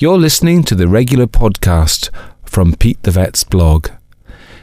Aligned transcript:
You're 0.00 0.18
listening 0.18 0.64
to 0.64 0.74
the 0.74 0.88
regular 0.88 1.28
podcast 1.28 2.10
from 2.42 2.74
Pete 2.74 3.00
the 3.04 3.12
Vet's 3.12 3.44
blog. 3.44 3.90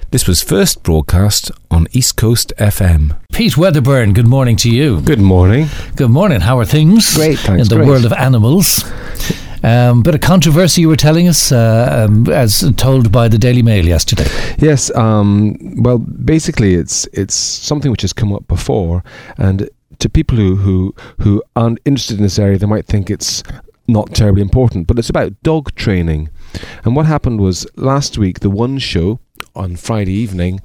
This 0.09 0.27
was 0.27 0.43
first 0.43 0.83
broadcast 0.83 1.49
on 1.71 1.87
East 1.93 2.17
Coast 2.17 2.51
FM. 2.57 3.17
Pete 3.31 3.55
Wedderburn, 3.55 4.11
good 4.11 4.27
morning 4.27 4.57
to 4.57 4.69
you. 4.69 4.99
Good 4.99 5.21
morning. 5.21 5.67
Good 5.95 6.09
morning. 6.09 6.41
How 6.41 6.59
are 6.59 6.65
things? 6.65 7.15
Great, 7.15 7.39
thanks, 7.39 7.61
In 7.61 7.69
the 7.69 7.75
great. 7.77 7.87
world 7.87 8.03
of 8.03 8.11
animals. 8.11 8.83
Um, 9.63 10.03
bit 10.03 10.15
of 10.15 10.19
controversy 10.19 10.81
you 10.81 10.89
were 10.89 10.97
telling 10.97 11.29
us, 11.29 11.53
uh, 11.53 12.07
um, 12.09 12.27
as 12.27 12.69
told 12.75 13.09
by 13.09 13.29
the 13.29 13.37
Daily 13.37 13.61
Mail 13.61 13.85
yesterday. 13.85 14.27
Yes. 14.57 14.93
Um, 14.97 15.57
well, 15.81 15.99
basically, 15.99 16.73
it's 16.75 17.05
it's 17.13 17.35
something 17.35 17.89
which 17.89 18.01
has 18.01 18.11
come 18.11 18.33
up 18.33 18.45
before, 18.49 19.01
and 19.37 19.69
to 19.99 20.09
people 20.09 20.35
who 20.35 20.55
who 20.57 20.93
who 21.19 21.41
aren't 21.55 21.79
interested 21.85 22.17
in 22.17 22.23
this 22.23 22.37
area, 22.37 22.57
they 22.57 22.65
might 22.65 22.85
think 22.85 23.09
it's 23.09 23.43
not 23.87 24.13
terribly 24.13 24.41
important. 24.41 24.87
But 24.87 24.99
it's 24.99 25.09
about 25.09 25.41
dog 25.43 25.75
training, 25.75 26.29
and 26.83 26.95
what 26.95 27.05
happened 27.05 27.39
was 27.39 27.65
last 27.75 28.17
week 28.17 28.39
the 28.39 28.49
One 28.49 28.77
Show 28.77 29.19
on 29.55 29.75
Friday 29.75 30.13
evening 30.13 30.61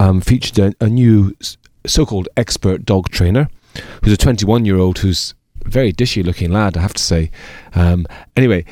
um, 0.00 0.20
featured 0.20 0.58
a, 0.58 0.84
a 0.84 0.88
new 0.88 1.36
so-called 1.86 2.28
expert 2.36 2.84
dog 2.84 3.10
trainer, 3.10 3.48
who's 4.02 4.12
a 4.12 4.16
21-year-old 4.16 4.98
who's 4.98 5.34
a 5.64 5.68
very 5.68 5.92
dishy-looking 5.92 6.50
lad, 6.50 6.76
I 6.76 6.80
have 6.80 6.94
to 6.94 7.02
say. 7.02 7.30
Um, 7.74 8.06
anyway, 8.36 8.64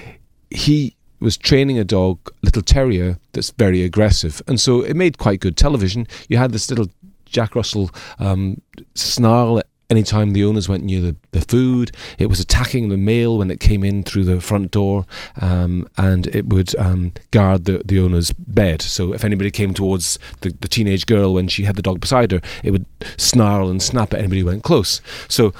he 0.50 0.96
was 1.20 1.36
training 1.36 1.78
a 1.78 1.84
dog, 1.84 2.18
little 2.42 2.62
terrier, 2.62 3.18
that's 3.32 3.50
very 3.50 3.82
aggressive, 3.84 4.42
and 4.48 4.60
so 4.60 4.80
it 4.80 4.96
made 4.96 5.18
quite 5.18 5.40
good 5.40 5.56
television. 5.56 6.06
You 6.28 6.38
had 6.38 6.52
this 6.52 6.68
little 6.70 6.88
Jack 7.26 7.54
Russell 7.54 7.90
um, 8.18 8.60
snarl 8.94 9.62
anytime 9.92 10.32
the 10.32 10.44
owners 10.44 10.68
went 10.68 10.84
near 10.84 11.00
the, 11.00 11.16
the 11.32 11.42
food. 11.42 11.92
It 12.18 12.26
was 12.26 12.40
attacking 12.40 12.88
the 12.88 12.96
mail 12.96 13.36
when 13.36 13.50
it 13.50 13.60
came 13.60 13.84
in 13.84 14.02
through 14.02 14.24
the 14.24 14.40
front 14.40 14.70
door, 14.70 15.04
um, 15.40 15.86
and 15.98 16.26
it 16.28 16.46
would 16.46 16.74
um, 16.76 17.12
guard 17.30 17.66
the, 17.66 17.82
the 17.84 18.00
owner's 18.00 18.32
bed. 18.32 18.80
So 18.80 19.12
if 19.12 19.22
anybody 19.22 19.50
came 19.50 19.74
towards 19.74 20.18
the, 20.40 20.50
the 20.60 20.68
teenage 20.68 21.04
girl 21.06 21.34
when 21.34 21.46
she 21.46 21.64
had 21.64 21.76
the 21.76 21.82
dog 21.82 22.00
beside 22.00 22.32
her, 22.32 22.40
it 22.64 22.70
would 22.70 22.86
snarl 23.18 23.68
and 23.68 23.82
snap 23.82 24.14
at 24.14 24.20
anybody 24.20 24.40
who 24.40 24.46
went 24.46 24.64
close. 24.64 25.02
So 25.28 25.52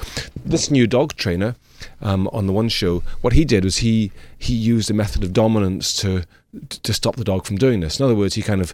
this 0.43 0.71
new 0.71 0.87
dog 0.87 1.15
trainer 1.15 1.55
um, 2.01 2.27
on 2.33 2.47
the 2.47 2.53
one 2.53 2.69
show, 2.69 3.03
what 3.21 3.33
he 3.33 3.45
did 3.45 3.63
was 3.63 3.77
he 3.77 4.11
he 4.37 4.53
used 4.53 4.89
a 4.91 4.93
method 4.93 5.23
of 5.23 5.33
dominance 5.33 5.95
to 5.97 6.23
to 6.69 6.93
stop 6.93 7.15
the 7.15 7.23
dog 7.23 7.45
from 7.45 7.57
doing 7.57 7.79
this. 7.79 7.99
In 7.99 8.05
other 8.05 8.15
words, 8.15 8.35
he 8.35 8.41
kind 8.41 8.61
of 8.61 8.73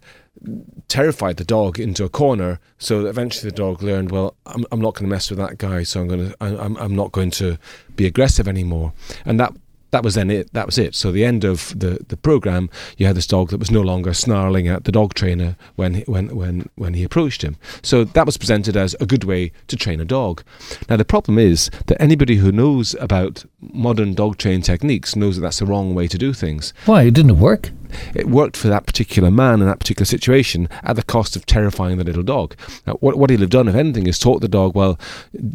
terrified 0.87 1.37
the 1.37 1.45
dog 1.45 1.79
into 1.79 2.03
a 2.03 2.09
corner, 2.09 2.59
so 2.77 3.01
that 3.01 3.09
eventually 3.09 3.49
the 3.49 3.55
dog 3.55 3.81
learned, 3.81 4.11
well, 4.11 4.35
I'm, 4.45 4.65
I'm 4.71 4.81
not 4.81 4.95
going 4.95 5.05
to 5.05 5.09
mess 5.09 5.29
with 5.29 5.39
that 5.39 5.57
guy, 5.57 5.83
so 5.83 6.01
I'm 6.01 6.07
going 6.07 6.29
to 6.29 6.35
I'm 6.41 6.75
I'm 6.77 6.95
not 6.95 7.11
going 7.11 7.31
to 7.31 7.57
be 7.95 8.05
aggressive 8.05 8.47
anymore, 8.47 8.93
and 9.25 9.39
that. 9.39 9.53
That 9.91 10.03
was 10.03 10.15
then 10.15 10.29
it. 10.29 10.53
That 10.53 10.65
was 10.65 10.77
it. 10.77 10.95
So 10.95 11.11
the 11.11 11.25
end 11.25 11.43
of 11.43 11.73
the, 11.77 11.99
the 12.07 12.17
program, 12.17 12.69
you 12.97 13.07
had 13.07 13.15
this 13.15 13.27
dog 13.27 13.49
that 13.49 13.59
was 13.59 13.71
no 13.71 13.81
longer 13.81 14.13
snarling 14.13 14.67
at 14.67 14.83
the 14.83 14.91
dog 14.91 15.13
trainer 15.13 15.55
when 15.75 15.95
he, 15.95 16.01
when 16.03 16.35
when 16.35 16.69
when 16.75 16.93
he 16.93 17.03
approached 17.03 17.41
him. 17.41 17.57
So 17.81 18.03
that 18.03 18.25
was 18.25 18.37
presented 18.37 18.77
as 18.77 18.95
a 18.99 19.05
good 19.05 19.23
way 19.23 19.51
to 19.67 19.75
train 19.75 19.99
a 19.99 20.05
dog. 20.05 20.43
Now 20.89 20.97
the 20.97 21.05
problem 21.05 21.39
is 21.39 21.69
that 21.87 22.01
anybody 22.01 22.35
who 22.35 22.51
knows 22.51 22.95
about 22.99 23.45
modern 23.61 24.13
dog 24.13 24.37
training 24.37 24.61
techniques 24.61 25.15
knows 25.15 25.35
that 25.35 25.41
that's 25.41 25.59
the 25.59 25.65
wrong 25.65 25.95
way 25.95 26.07
to 26.07 26.17
do 26.17 26.33
things. 26.33 26.73
Why? 26.85 27.03
It 27.03 27.13
Didn't 27.13 27.39
work? 27.39 27.71
It 28.15 28.27
worked 28.27 28.55
for 28.57 28.67
that 28.69 28.85
particular 28.85 29.31
man 29.31 29.61
in 29.61 29.67
that 29.67 29.79
particular 29.79 30.05
situation 30.05 30.67
at 30.83 30.95
the 30.95 31.03
cost 31.03 31.35
of 31.35 31.45
terrifying 31.45 31.97
the 31.97 32.03
little 32.03 32.23
dog. 32.23 32.55
Now, 32.87 32.93
what, 32.93 33.15
what 33.17 33.29
he'll 33.29 33.39
have 33.41 33.49
done, 33.49 33.67
if 33.67 33.75
anything, 33.75 34.07
is 34.07 34.19
taught 34.19 34.41
the 34.41 34.47
dog, 34.47 34.75
well, 34.75 34.99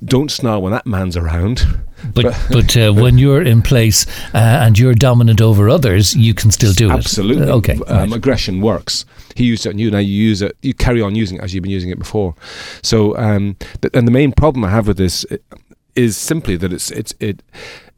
don't 0.05 0.31
snarl 0.31 0.63
when 0.63 0.73
that 0.73 0.87
man's 0.87 1.17
around. 1.17 1.67
But 2.13 2.37
but 2.51 2.77
uh, 2.77 2.93
when 2.93 3.17
you're 3.17 3.41
in 3.41 3.63
place 3.63 4.05
uh, 4.35 4.39
and 4.63 4.79
you're 4.79 4.93
dominant 4.95 5.41
over 5.41 5.71
others, 5.71 6.15
you 6.15 6.35
can 6.35 6.51
still 6.51 6.75
do 6.75 6.91
it. 6.91 6.93
Absolutely. 6.93 7.49
Uh, 7.49 7.57
Okay. 7.57 7.79
Um, 7.87 8.11
right. 8.11 8.13
Aggression 8.13 8.61
works. 8.61 9.07
He 9.35 9.45
used 9.45 9.65
it 9.65 9.71
on 9.71 9.79
you. 9.79 9.91
Now 9.91 9.99
you 10.01 10.13
use 10.13 10.43
it. 10.43 10.55
You 10.61 10.75
carry 10.75 11.01
on 11.01 11.15
using 11.15 11.39
it 11.39 11.45
as 11.45 11.55
you've 11.55 11.63
been 11.63 11.73
using 11.73 11.89
it 11.89 11.99
before. 11.99 12.35
So, 12.83 13.17
um, 13.17 13.57
th- 13.81 13.93
and 13.95 14.07
the 14.07 14.13
main 14.13 14.33
problem 14.33 14.65
I 14.67 14.71
have 14.71 14.87
with 14.87 14.99
this 14.99 15.25
is 15.95 16.19
simply 16.19 16.57
that 16.57 16.75
it's 16.75 16.91
it's 16.91 17.15
it. 17.21 17.43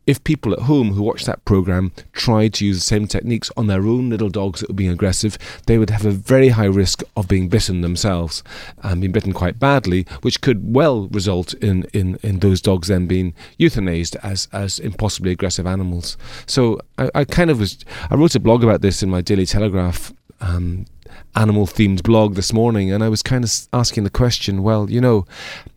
If 0.07 0.23
people 0.25 0.53
at 0.53 0.61
home 0.61 0.93
who 0.93 1.03
watch 1.03 1.25
that 1.25 1.45
program 1.45 1.93
tried 2.13 2.55
to 2.55 2.67
use 2.67 2.77
the 2.77 2.83
same 2.83 3.07
techniques 3.07 3.51
on 3.57 3.67
their 3.67 3.87
own 3.87 4.09
little 4.09 4.29
dogs 4.29 4.61
that 4.61 4.69
were 4.69 4.75
being 4.75 4.91
aggressive, 4.91 5.37
they 5.67 5.79
would 5.79 5.91
have 5.91 6.07
a 6.07 6.11
very 6.11 6.51
high 6.51 6.67
risk 6.67 7.03
of 7.17 7.29
being 7.29 7.49
bitten 7.49 7.81
themselves 7.81 8.43
and 8.83 9.01
being 9.01 9.13
bitten 9.13 9.33
quite 9.33 9.59
badly, 9.59 10.07
which 10.23 10.41
could 10.41 10.75
well 10.75 11.09
result 11.09 11.55
in, 11.55 11.85
in, 11.93 12.19
in 12.23 12.39
those 12.39 12.61
dogs 12.61 12.89
then 12.89 13.07
being 13.07 13.35
euthanized 13.59 14.17
as, 14.23 14.49
as 14.53 14.79
impossibly 14.79 15.33
aggressive 15.33 15.67
animals. 15.67 16.17
So 16.47 16.81
I, 16.99 17.11
I 17.15 17.25
kind 17.25 17.51
of 17.51 17.59
was, 17.59 17.85
I 18.11 18.15
wrote 18.15 18.35
a 18.35 18.41
blog 18.41 18.63
about 18.63 18.83
this 18.83 19.03
in 19.03 19.11
my 19.11 19.21
Daily 19.21 19.47
Telegraph 19.47 20.13
um, 20.41 20.87
animal 21.35 21.67
themed 21.67 22.03
blog 22.03 22.35
this 22.35 22.53
morning, 22.53 22.91
and 22.91 23.03
I 23.03 23.09
was 23.09 23.23
kind 23.23 23.45
of 23.45 23.53
asking 23.73 24.05
the 24.05 24.11
question 24.11 24.63
well, 24.63 24.91
you 24.91 25.01
know, 25.01 25.27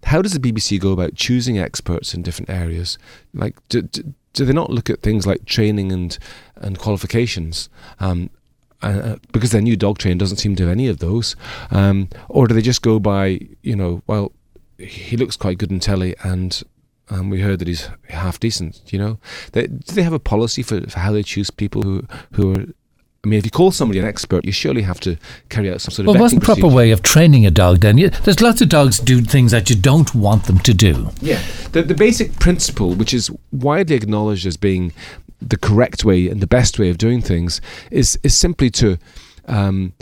how 0.03 0.22
does 0.22 0.34
the 0.34 0.40
BBC 0.40 0.79
go 0.79 0.91
about 0.91 1.16
choosing 1.16 1.57
experts 1.57 2.13
in 2.13 2.22
different 2.22 2.50
areas? 2.50 2.97
Like, 3.34 3.56
do, 3.69 3.88
do 4.34 4.45
they 4.45 4.53
not 4.53 4.69
look 4.69 4.90
at 4.90 5.01
things 5.01 5.25
like 5.25 5.45
training 5.45 5.91
and, 5.91 6.17
and 6.56 6.78
qualifications? 6.78 7.69
Um, 8.00 8.29
uh, 8.81 9.17
because 9.34 9.51
their 9.51 9.62
new 9.62 9.75
dog 9.75 9.97
training 9.97 10.17
doesn't 10.17 10.38
seem 10.38 10.56
to 10.56 10.63
have 10.63 10.72
any 10.72 10.88
of 10.88 11.00
those, 11.00 11.35
um, 11.72 12.07
or 12.29 12.47
do 12.47 12.53
they 12.53 12.62
just 12.62 12.81
go 12.81 12.97
by, 12.97 13.40
you 13.62 13.75
know, 13.75 14.01
well, 14.07 14.31
he 14.78 15.17
looks 15.17 15.35
quite 15.35 15.57
good 15.57 15.72
in 15.72 15.79
telly, 15.79 16.16
and 16.23 16.63
um, 17.09 17.29
we 17.29 17.41
heard 17.41 17.59
that 17.59 17.67
he's 17.67 17.90
half 18.09 18.40
decent. 18.40 18.81
You 18.88 19.00
know, 19.00 19.19
they, 19.51 19.67
do 19.67 19.94
they 19.94 20.03
have 20.03 20.13
a 20.13 20.19
policy 20.19 20.63
for, 20.63 20.81
for 20.90 21.00
how 21.00 21.11
they 21.11 21.23
choose 21.23 21.50
people 21.51 21.81
who 21.81 22.03
who 22.34 22.53
are? 22.56 22.66
I 23.24 23.28
mean, 23.28 23.38
if 23.38 23.46
you 23.46 23.52
call 23.52 23.72
somebody 23.72 24.00
an 24.00 24.06
expert, 24.06 24.46
you 24.46 24.52
surely 24.53 24.84
have 24.84 25.00
to 25.02 25.18
carry 25.50 25.69
out 25.69 25.81
some 25.81 25.91
sort 25.91 26.07
of. 26.07 26.13
Well, 26.13 26.22
what's 26.22 26.34
the 26.34 26.40
proper 26.40 26.62
procedure. 26.62 26.75
way 26.75 26.91
of 26.91 27.03
training 27.03 27.46
a 27.46 27.52
dog 27.52 27.81
then? 27.81 27.97
You, 27.97 28.09
there's 28.09 28.40
lots 28.40 28.62
of 28.62 28.69
dogs 28.69 28.97
do 28.97 29.22
things 29.22 29.52
that 29.52 29.69
you 29.69 29.75
don't 29.75 30.16
want 30.16 30.46
them 30.46 30.59
to 30.59 30.74
do. 30.74 31.09
Yeah, 31.22 31.41
the 31.74 31.81
the 31.81 31.96
basic 31.96 32.40
principle, 32.40 32.94
which 32.94 33.13
is 33.13 33.29
widely 33.52 33.97
acknowledged 33.97 34.46
as 34.46 34.56
being 34.56 34.94
the 35.41 35.58
correct 35.58 36.06
way 36.06 36.29
and 36.29 36.41
the 36.41 36.47
best 36.47 36.79
way 36.79 36.90
of 36.90 36.97
doing 36.97 37.22
things, 37.22 37.59
is 37.91 38.18
is 38.24 38.38
simply 38.38 38.69
to 38.72 38.97
um, 39.47 39.94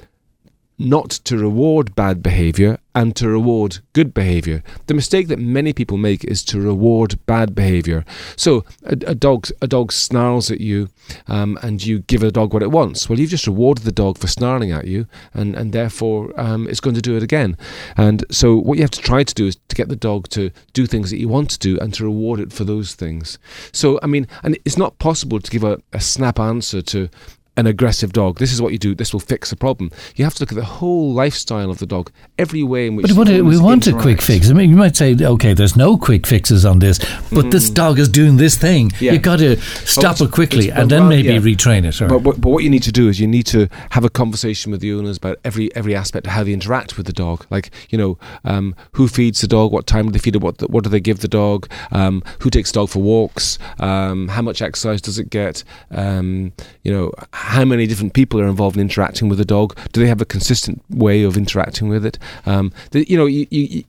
not 0.80 1.10
to 1.10 1.38
reward 1.38 1.96
bad 1.96 2.22
behavior 2.22 2.78
and 2.94 3.16
to 3.16 3.28
reward 3.28 3.80
good 3.94 4.14
behavior. 4.14 4.64
The 4.88 4.94
mistake 4.94 5.28
that 5.28 5.40
many 5.40 5.74
people 5.74 5.98
make 5.98 6.24
is 6.24 6.44
to 6.46 6.60
reward 6.60 7.20
bad 7.26 7.56
behavior. 7.56 8.06
So 8.36 8.66
a, 8.84 8.94
a 9.06 9.16
dog 9.16 9.50
a 9.62 9.68
dog 9.68 9.92
snarls 9.92 10.52
at 10.52 10.62
you, 10.62 10.90
um, 11.28 11.58
and 11.62 11.86
you 11.86 12.00
give 12.00 12.24
a 12.24 12.32
dog 12.32 12.54
what 12.54 12.64
it 12.64 12.72
wants. 12.72 13.10
Well, 13.10 13.20
you've 13.20 13.30
just 13.30 13.48
rewarded 13.48 13.86
the 13.86 13.92
dog 13.92 14.18
for 14.18 14.28
snarling 14.28 14.72
at 14.72 14.86
you, 14.86 15.08
and 15.34 15.56
and 15.56 15.74
therefore 15.74 16.32
um, 16.40 16.68
it's 16.68 16.80
going 16.80 16.96
to 16.96 17.02
do 17.02 17.16
it 17.16 17.24
again. 17.24 17.58
And 17.96 18.24
so 18.32 18.56
what 18.56 18.78
you 18.78 18.84
have 18.84 18.92
to 18.92 19.02
try 19.02 19.24
to 19.24 19.34
do 19.34 19.48
is 19.48 19.58
to 19.70 19.76
get 19.76 19.90
the 19.90 19.96
dog 19.96 20.30
to 20.30 20.52
do 20.74 20.86
things 20.86 21.10
that 21.12 21.20
you 21.20 21.28
want 21.28 21.50
to 21.52 21.60
do 21.60 21.80
and 21.80 21.94
to 21.96 22.04
reward 22.04 22.40
it 22.40 22.54
for 22.54 22.64
those 22.64 22.96
things. 22.96 23.38
So 23.72 24.00
I 24.04 24.08
mean, 24.08 24.28
and 24.44 24.58
it's 24.66 24.78
not 24.78 25.00
possible 25.00 25.40
to 25.40 25.52
give 25.52 25.64
a, 25.64 25.80
a 25.94 26.00
snap 26.00 26.40
answer 26.40 26.82
to 26.82 27.10
an 27.58 27.68
aggressive 27.68 28.14
dog. 28.14 28.40
This 28.40 28.54
is 28.54 28.62
what 28.62 28.72
you 28.72 28.78
do. 28.78 28.96
This 28.96 29.12
will 29.12 29.20
fix 29.20 29.50
the 29.50 29.56
problem. 29.56 29.92
You 30.16 30.24
have 30.24 30.36
to 30.36 30.44
look 30.44 30.52
at 30.52 30.56
the 30.58 30.64
whole 30.64 31.12
lifestyle 31.14 31.70
of 31.70 31.80
the 31.80 31.86
dog, 31.86 32.12
every 32.38 32.64
way 32.64 32.88
in 32.88 32.96
which. 32.96 33.08
But 33.08 33.18
what, 33.18 33.28
we 33.28 33.60
want 33.60 33.88
a 33.88 33.94
quick 33.94 34.22
fix. 34.22 34.50
I 34.50 34.54
mean, 34.54 34.70
you 34.70 34.76
might 34.76 34.96
say, 34.96 35.16
okay, 35.20 35.54
there's 35.54 35.76
no 35.76 35.98
quick 35.98 36.26
fixes 36.28 36.66
on 36.66 36.80
this, 36.80 37.00
but 37.32 37.52
this 37.52 37.70
dog 37.70 38.00
is 38.00 38.08
doing 38.08 38.38
this 38.38 38.58
thing. 38.58 38.90
Mm. 38.90 39.02
Yeah. 39.02 39.12
You've 39.14 39.22
got 39.24 39.40
to 39.40 39.58
stop 39.60 40.16
it's- 40.16 40.22
it 40.22 40.32
quickly 40.32 40.72
and 40.72 40.90
then 40.90 41.02
well, 41.02 41.10
maybe 41.10 41.30
yeah. 41.30 41.40
retrain 41.40 41.84
it. 41.86 42.00
Or, 42.02 42.08
But, 42.08 42.22
what- 42.22 42.40
but 42.42 42.50
what 42.50 42.64
you 42.64 42.70
need 42.70 42.84
to 42.84 42.92
do 42.92 43.10
is 43.10 43.20
you 43.20 43.28
need 43.28 43.46
to 43.48 43.68
have 43.92 44.06
a 44.06 44.10
conversation 44.10 44.72
with 44.72 44.82
the 44.82 44.94
owners 44.94 45.18
about 45.18 45.38
every 45.44 45.74
every 45.76 45.96
aspect 45.96 46.28
of 46.28 46.34
how 46.34 46.44
they 46.44 46.54
interact 46.54 46.98
with 46.98 47.06
the 47.08 47.14
dog. 47.14 47.46
Like 47.50 47.72
you 47.90 47.98
know, 47.98 48.18
um, 48.46 48.76
who 48.94 49.08
feeds 49.08 49.42
the 49.42 49.48
dog, 49.48 49.72
what 49.72 49.88
time 49.88 50.06
do 50.06 50.12
they 50.12 50.20
feed 50.20 50.36
it, 50.36 50.42
what 50.42 50.62
what 50.70 50.84
do 50.84 50.90
they 50.90 51.00
give 51.00 51.20
the 51.20 51.28
dog, 51.28 51.68
um, 51.92 52.24
who 52.40 52.50
takes 52.50 52.72
the 52.72 52.80
dog 52.80 52.90
for 52.90 53.00
walks, 53.02 53.58
um, 53.80 54.28
how 54.28 54.42
much 54.42 54.62
exercise 54.62 55.02
does 55.02 55.18
it 55.18 55.30
get, 55.30 55.64
um, 55.92 56.52
you 56.84 56.92
know, 56.92 57.12
how 57.48 57.64
many 57.64 57.88
different 57.88 58.14
people 58.14 58.42
are 58.42 58.48
involved 58.48 58.76
in 58.76 58.82
interacting 58.82 59.30
with 59.30 59.38
the 59.38 59.46
dog. 59.46 59.78
Do 59.94 60.02
they 60.02 60.08
have 60.08 60.20
a 60.20 60.26
consistent 60.26 60.84
way 60.90 61.24
of 61.24 61.38
interacting 61.38 61.88
with 61.88 62.06
it? 62.06 62.20
Um, 62.46 62.74
the, 62.92 63.10
you 63.10 63.18
know, 63.18 63.26
you, 63.26 63.48
you, 63.50 63.86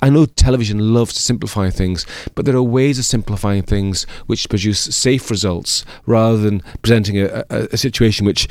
I 0.00 0.08
know 0.08 0.24
television 0.24 0.94
loves 0.94 1.14
to 1.14 1.20
simplify 1.20 1.68
things, 1.70 2.06
but 2.36 2.44
there 2.44 2.54
are 2.54 2.62
ways 2.62 2.96
of 2.96 3.06
simplifying 3.06 3.62
things 3.64 4.04
which 4.26 4.48
produce 4.48 4.78
safe 4.78 5.32
results 5.32 5.84
rather 6.06 6.36
than 6.38 6.62
presenting 6.80 7.18
a, 7.18 7.44
a, 7.50 7.68
a 7.72 7.76
situation 7.76 8.24
which 8.24 8.48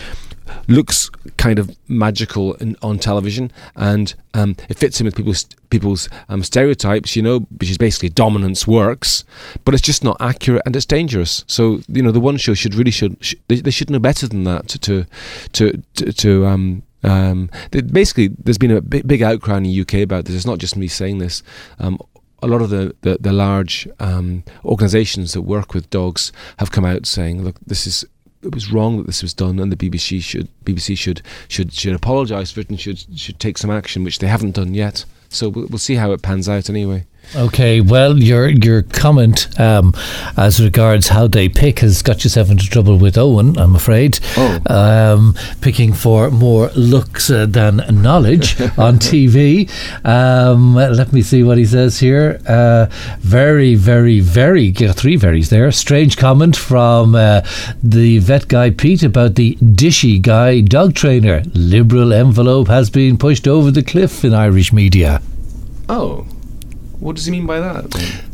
looks 0.67 1.09
kind 1.37 1.59
of 1.59 1.75
magical 1.87 2.53
in, 2.55 2.75
on 2.81 2.99
television 2.99 3.51
and 3.75 4.13
um, 4.33 4.55
it 4.69 4.77
fits 4.77 4.99
in 4.99 5.05
with 5.05 5.15
people's 5.15 5.45
people's 5.69 6.09
um, 6.29 6.43
stereotypes, 6.43 7.15
you 7.15 7.21
know, 7.21 7.39
which 7.57 7.69
is 7.69 7.77
basically 7.77 8.09
dominance 8.09 8.67
works, 8.67 9.23
but 9.65 9.73
it's 9.73 9.81
just 9.81 10.03
not 10.03 10.17
accurate 10.19 10.61
and 10.65 10.75
it's 10.75 10.85
dangerous. 10.85 11.43
So 11.47 11.79
you 11.87 12.01
know, 12.01 12.11
the 12.11 12.19
one 12.19 12.37
show 12.37 12.53
should 12.53 12.75
really 12.75 12.91
should, 12.91 13.17
sh 13.23 13.35
they, 13.47 13.55
they 13.55 13.71
should 13.71 13.89
know 13.89 13.99
better 13.99 14.27
than 14.27 14.43
that 14.43 14.67
to 14.69 14.79
to 14.79 15.05
to 15.93 16.13
to, 16.13 16.45
um, 16.45 16.83
um, 17.03 17.49
basically, 17.71 18.29
there's 18.29 18.57
been 18.57 18.71
a 18.71 18.81
big, 18.81 19.07
big 19.07 19.21
outcry 19.21 19.57
in 19.57 19.63
the 19.63 19.81
UK 19.81 19.95
about 19.95 20.25
this. 20.25 20.35
It's 20.35 20.45
not 20.45 20.59
just 20.59 20.77
me 20.77 20.87
saying 20.87 21.17
this. 21.17 21.43
Um, 21.79 21.99
a 22.41 22.47
lot 22.47 22.61
of 22.61 22.69
the, 22.69 22.93
the, 23.01 23.17
the 23.19 23.31
large 23.31 23.87
um, 23.99 24.43
organisations 24.65 25.33
that 25.33 25.41
work 25.41 25.73
with 25.73 25.89
dogs 25.89 26.31
have 26.59 26.71
come 26.71 26.85
out 26.85 27.05
saying, 27.05 27.43
look, 27.43 27.55
this 27.65 27.87
is 27.87 28.05
it 28.43 28.53
was 28.53 28.71
wrong 28.71 28.97
that 28.97 29.07
this 29.07 29.21
was 29.21 29.33
done, 29.33 29.59
and 29.59 29.71
the 29.71 29.75
BBC 29.75 30.21
should 30.21 30.49
BBC 30.65 30.97
should 30.97 31.21
should 31.47 31.73
should 31.73 31.93
apologise 31.93 32.51
for 32.51 32.61
it 32.61 32.69
and 32.69 32.79
should 32.79 33.03
should 33.17 33.39
take 33.39 33.57
some 33.57 33.71
action, 33.71 34.03
which 34.03 34.19
they 34.19 34.27
haven't 34.27 34.55
done 34.55 34.73
yet. 34.73 35.05
So 35.29 35.49
we'll, 35.49 35.67
we'll 35.67 35.79
see 35.79 35.95
how 35.95 36.11
it 36.11 36.21
pans 36.21 36.47
out 36.47 36.69
anyway. 36.69 37.05
Okay, 37.35 37.81
well, 37.81 38.19
your 38.19 38.47
your 38.49 38.83
comment 38.83 39.47
um, 39.59 39.93
as 40.37 40.59
regards 40.63 41.07
how 41.07 41.27
they 41.27 41.49
pick 41.49 41.79
has 41.79 42.03
got 42.03 42.23
yourself 42.23 42.51
into 42.51 42.69
trouble 42.69 42.97
with 42.97 43.17
Owen, 43.17 43.57
I'm 43.57 43.75
afraid. 43.75 44.19
Oh. 44.37 44.61
Um, 44.67 45.35
picking 45.59 45.93
for 45.93 46.29
more 46.29 46.69
looks 46.75 47.31
uh, 47.31 47.47
than 47.47 47.77
knowledge 47.89 48.61
on 48.77 48.99
TV. 48.99 49.69
Um, 50.05 50.75
let 50.75 51.11
me 51.11 51.23
see 51.23 51.41
what 51.41 51.57
he 51.57 51.65
says 51.65 51.99
here. 51.99 52.39
Uh, 52.47 52.85
very, 53.19 53.75
very, 53.75 54.19
very, 54.19 54.71
three 54.71 55.17
verys 55.17 55.49
there. 55.49 55.71
Strange 55.71 56.17
comment 56.17 56.55
from 56.55 57.15
uh, 57.15 57.41
the 57.81 58.19
vet 58.19 58.47
guy 58.47 58.69
Pete 58.69 59.01
about 59.01 59.35
the 59.35 59.55
dishy 59.55 60.21
guy 60.21 60.61
dog 60.61 60.93
trainer. 60.93 61.41
Liberal 61.53 62.13
envelope 62.13 62.67
has 62.67 62.91
been 62.91 63.17
pushed 63.17 63.47
over 63.47 63.71
the 63.71 63.83
cliff 63.83 64.23
in 64.23 64.33
Irish 64.35 64.71
media. 64.71 65.21
Oh, 65.89 66.27
what 67.03 67.15
does 67.15 67.25
he 67.25 67.31
mean 67.31 67.45
by 67.45 67.59
that? 67.59 67.83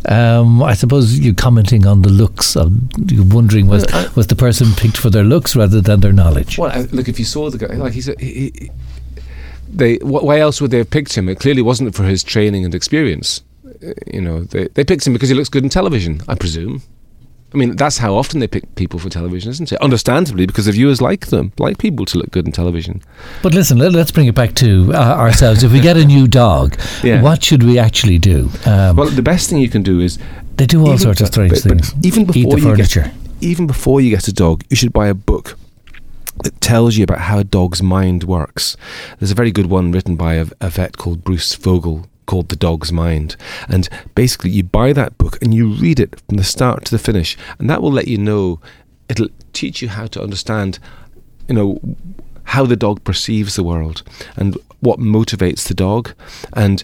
Um, 0.06 0.62
I 0.64 0.74
suppose 0.74 1.20
you're 1.20 1.34
commenting 1.34 1.86
on 1.86 2.02
the 2.04 2.10
looks. 2.10 2.56
Of, 2.56 2.72
you're 3.12 3.26
wondering 3.26 3.68
was 3.68 3.86
I- 3.94 4.08
was 4.16 4.28
the 4.28 4.36
person 4.36 4.68
picked 4.78 4.98
for 4.98 5.10
their 5.10 5.24
looks 5.24 5.56
rather 5.56 5.82
than 5.82 6.00
their 6.00 6.14
knowledge? 6.14 6.58
Well, 6.58 6.72
I- 6.72 6.88
look, 6.92 7.08
if 7.10 7.20
you 7.20 7.26
saw 7.26 7.50
the 7.50 7.58
guy, 7.58 7.76
like 7.76 7.94
he's 7.94 8.08
a, 8.08 8.16
he, 8.20 8.52
he, 8.56 8.72
they. 9.68 9.96
Why 9.98 10.40
else 10.40 10.62
would 10.62 10.72
they 10.72 10.78
have 10.80 10.90
picked 10.90 11.16
him? 11.16 11.28
It 11.30 11.40
clearly 11.40 11.62
wasn't 11.62 11.96
for 11.96 12.04
his 12.04 12.24
training 12.24 12.66
and 12.66 12.74
experience. 12.76 13.42
Uh, 13.66 13.94
You 14.08 14.22
know, 14.22 14.44
they 14.44 14.68
they 14.74 14.84
picked 14.84 15.06
him 15.06 15.14
because 15.14 15.30
he 15.30 15.36
looks 15.36 15.50
good 15.50 15.64
in 15.64 15.70
television. 15.70 16.22
I 16.28 16.36
presume. 16.36 16.82
I 17.54 17.58
mean, 17.58 17.76
that's 17.76 17.98
how 17.98 18.16
often 18.16 18.40
they 18.40 18.48
pick 18.48 18.76
people 18.76 19.00
for 19.00 19.10
television, 19.10 19.50
isn't 19.50 19.72
it? 19.72 19.82
Understandably, 19.82 20.46
because 20.46 20.66
the 20.66 20.72
viewers 20.72 21.02
like 21.02 21.28
them, 21.28 21.52
like 21.58 21.80
people 21.80 22.06
to 22.06 22.18
look 22.20 22.30
good 22.30 22.46
in 22.46 22.52
television. 22.52 23.02
But 23.42 23.56
listen, 23.56 23.80
let, 23.80 23.96
us 23.96 24.12
bring 24.12 24.28
it 24.28 24.36
back 24.36 24.54
to 24.56 24.92
uh, 24.94 24.98
ourselves. 24.98 25.64
if 25.64 25.72
we 25.72 25.80
get 25.80 25.98
a 25.98 26.06
new 26.06 26.28
dog, 26.28 26.78
Yeah. 27.04 27.22
what 27.24 27.44
should 27.44 27.64
we 27.64 27.80
actually 27.80 28.20
do? 28.20 28.50
Um, 28.66 28.96
Well, 28.98 29.10
the 29.10 29.24
best 29.24 29.50
thing 29.50 29.58
you 29.60 29.70
can 29.70 29.82
do 29.82 30.00
is 30.00 30.20
they 30.58 30.68
do 30.68 30.82
all 30.82 30.88
even- 30.90 31.00
sorts 31.00 31.22
of 31.22 31.28
strange 31.28 31.52
but- 31.54 31.64
but 31.64 31.86
things. 31.86 31.96
even 32.06 32.22
Eat 32.24 32.28
before 32.34 32.60
you 32.60 32.76
get- 32.76 33.12
even 33.42 33.66
before 33.68 34.00
you 34.02 34.10
get 34.12 34.28
a 34.28 34.34
dog, 34.34 34.64
you 34.70 34.76
should 34.76 34.94
buy 34.94 35.08
a 35.08 35.14
book 35.16 35.58
that 36.44 36.60
tells 36.62 36.98
you 36.98 37.04
about 37.04 37.20
how 37.20 37.40
a 37.40 37.44
dog's 37.44 37.82
mind 37.82 38.24
works. 38.26 38.78
There's 39.20 39.32
a 39.32 39.36
very 39.36 39.52
good 39.52 39.68
one 39.68 39.92
written 39.92 40.16
by 40.16 40.36
a, 40.36 40.46
a 40.62 40.70
vet 40.70 40.98
called 40.98 41.24
Bruce 41.24 41.54
Fogle 41.56 42.06
called 42.30 42.50
The 42.50 42.56
Dog's 42.56 42.92
Mind. 42.92 43.36
And 43.68 43.90
basically, 44.14 44.52
you 44.52 44.64
buy 44.64 44.94
that 44.94 45.18
book 45.18 45.42
and 45.42 45.52
you 45.52 45.68
read 45.68 46.00
it 46.00 46.22
from 46.28 46.38
the 46.38 46.44
start 46.44 46.86
to 46.86 46.92
the 46.92 47.00
finish, 47.00 47.36
and 47.58 47.68
that 47.70 47.82
will 47.82 47.92
let 47.92 48.08
you 48.08 48.20
know, 48.20 48.62
it'll 49.10 49.30
teach 49.52 49.82
you 49.82 49.90
how 49.90 50.06
to 50.06 50.22
understand, 50.22 50.78
you 51.48 51.56
know, 51.56 51.80
how 52.44 52.68
the 52.68 52.76
dog 52.76 53.04
perceives 53.04 53.56
the 53.56 53.64
world 53.64 54.04
and 54.38 54.56
what 54.80 55.00
motivates 55.00 55.68
the 55.68 55.74
dog. 55.74 56.14
And 56.54 56.84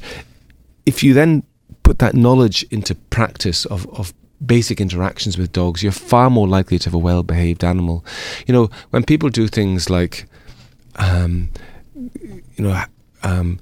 if 0.88 1.03
you 1.03 1.13
then 1.13 1.44
put 1.83 2.00
that 2.00 2.15
knowledge 2.15 2.63
into 2.71 2.95
practice 2.95 3.65
of, 3.65 3.88
of 4.00 4.15
basic 4.44 4.81
interactions 4.81 5.38
with 5.38 5.51
dogs, 5.51 5.83
you're 5.83 5.91
far 5.91 6.31
more 6.31 6.48
likely 6.48 6.80
to 6.80 6.86
have 6.86 6.95
a 6.95 6.98
well 7.09 7.21
behaved 7.21 7.63
animal. 7.63 8.03
You 8.48 8.53
know, 8.56 8.69
when 8.89 9.03
people 9.03 9.30
do 9.30 9.48
things 9.48 9.91
like, 9.91 10.25
um, 10.95 11.50
you 11.94 12.63
know, 12.63 12.83
um, 13.21 13.59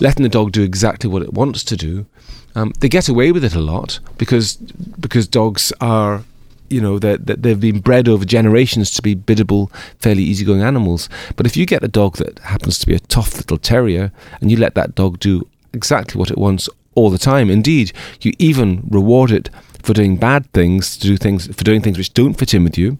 letting 0.00 0.22
the 0.22 0.28
dog 0.28 0.52
do 0.52 0.62
exactly 0.62 1.10
what 1.10 1.22
it 1.22 1.32
wants 1.32 1.64
to 1.64 1.76
do, 1.76 2.06
um, 2.54 2.72
they 2.80 2.88
get 2.88 3.08
away 3.08 3.32
with 3.32 3.44
it 3.44 3.54
a 3.54 3.60
lot 3.60 4.00
because 4.18 4.56
because 4.56 5.28
dogs 5.28 5.72
are. 5.80 6.24
You 6.72 6.80
know 6.80 7.00
that 7.00 7.26
that 7.26 7.42
they've 7.42 7.58
been 7.58 7.80
bred 7.80 8.06
over 8.06 8.24
generations 8.24 8.92
to 8.92 9.02
be 9.02 9.16
biddable, 9.16 9.72
fairly 9.98 10.22
easygoing 10.22 10.62
animals. 10.62 11.08
But 11.34 11.44
if 11.44 11.56
you 11.56 11.66
get 11.66 11.82
a 11.82 11.88
dog 11.88 12.18
that 12.18 12.38
happens 12.38 12.78
to 12.78 12.86
be 12.86 12.94
a 12.94 13.00
tough 13.00 13.34
little 13.38 13.58
terrier, 13.58 14.12
and 14.40 14.52
you 14.52 14.56
let 14.56 14.76
that 14.76 14.94
dog 14.94 15.18
do 15.18 15.48
exactly 15.72 16.16
what 16.16 16.30
it 16.30 16.38
wants 16.38 16.68
all 16.94 17.10
the 17.10 17.18
time, 17.18 17.50
indeed, 17.50 17.92
you 18.20 18.34
even 18.38 18.86
reward 18.88 19.32
it 19.32 19.50
for 19.82 19.92
doing 19.92 20.16
bad 20.16 20.50
things, 20.52 20.96
to 20.98 21.08
do 21.08 21.16
things 21.16 21.46
for 21.46 21.64
doing 21.64 21.80
things 21.80 21.98
which 21.98 22.12
don't 22.14 22.34
fit 22.34 22.54
in 22.54 22.64
with 22.64 22.76
you, 22.78 22.98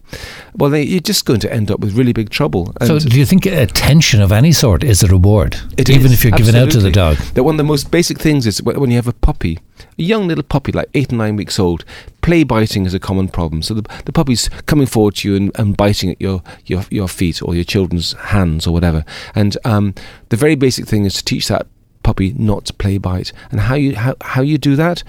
well, 0.55 0.75
you're 0.75 0.99
just 0.99 1.25
going 1.25 1.39
to 1.41 1.53
end 1.53 1.71
up 1.71 1.79
with 1.79 1.93
really 1.93 2.13
big 2.13 2.29
trouble. 2.29 2.73
So, 2.85 2.99
do 2.99 3.19
you 3.19 3.25
think 3.25 3.45
attention 3.45 4.21
of 4.21 4.31
any 4.31 4.51
sort 4.51 4.83
is 4.83 5.03
a 5.03 5.07
reward, 5.07 5.57
it 5.77 5.89
even 5.89 6.07
is, 6.07 6.13
if 6.13 6.23
you're 6.23 6.37
giving 6.37 6.55
out 6.55 6.71
to 6.71 6.79
the 6.79 6.91
dog? 6.91 7.17
That 7.33 7.43
one 7.43 7.55
of 7.55 7.57
the 7.57 7.63
most 7.63 7.91
basic 7.91 8.19
things 8.19 8.47
is 8.47 8.61
when 8.61 8.89
you 8.89 8.95
have 8.97 9.07
a 9.07 9.13
puppy, 9.13 9.59
a 9.97 10.03
young 10.03 10.27
little 10.27 10.43
puppy, 10.43 10.71
like 10.71 10.89
eight 10.93 11.11
or 11.11 11.15
nine 11.15 11.35
weeks 11.35 11.59
old, 11.59 11.85
play 12.21 12.43
biting 12.43 12.85
is 12.85 12.93
a 12.93 12.99
common 12.99 13.27
problem. 13.27 13.61
So 13.61 13.73
the, 13.73 14.01
the 14.05 14.13
puppy's 14.13 14.49
coming 14.65 14.87
forward 14.87 15.15
to 15.15 15.29
you 15.29 15.35
and, 15.35 15.51
and 15.55 15.75
biting 15.75 16.11
at 16.11 16.21
your, 16.21 16.43
your, 16.65 16.83
your 16.89 17.07
feet 17.07 17.41
or 17.41 17.55
your 17.55 17.63
children's 17.63 18.13
hands 18.13 18.67
or 18.67 18.73
whatever. 18.73 19.03
And 19.35 19.57
um, 19.65 19.93
the 20.29 20.37
very 20.37 20.55
basic 20.55 20.85
thing 20.85 21.05
is 21.05 21.15
to 21.15 21.25
teach 21.25 21.47
that 21.47 21.67
puppy 22.03 22.33
not 22.37 22.65
to 22.65 22.73
play 22.73 22.97
bite. 22.97 23.31
And 23.51 23.61
how 23.61 23.75
you 23.75 23.95
how, 23.95 24.15
how 24.21 24.41
you 24.41 24.57
do 24.57 24.75
that? 24.75 25.03